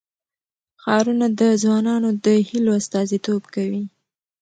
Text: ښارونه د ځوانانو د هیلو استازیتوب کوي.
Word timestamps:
ښارونه 0.81 1.27
د 1.39 1.41
ځوانانو 1.61 2.09
د 2.25 2.27
هیلو 2.47 2.71
استازیتوب 2.79 3.43
کوي. 3.55 3.83